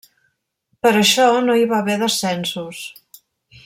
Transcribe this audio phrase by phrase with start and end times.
[0.85, 2.85] Per això no hi va haver descensos.